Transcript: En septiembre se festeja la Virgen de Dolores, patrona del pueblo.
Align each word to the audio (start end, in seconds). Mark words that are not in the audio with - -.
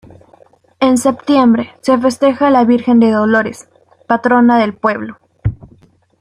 En 0.79 0.97
septiembre 0.97 1.75
se 1.81 1.95
festeja 1.95 2.49
la 2.49 2.63
Virgen 2.65 2.99
de 2.99 3.11
Dolores, 3.11 3.69
patrona 4.07 4.57
del 4.57 4.73
pueblo. 4.73 5.19